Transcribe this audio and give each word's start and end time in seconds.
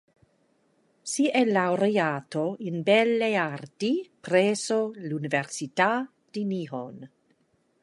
Si 1.03 1.29
è 1.29 1.45
laureato 1.45 2.55
in 2.57 2.81
"belle 2.81 3.35
arti" 3.35 4.09
presso 4.19 4.93
l'università 4.95 6.11
di 6.31 6.43
Nihon. 6.43 7.07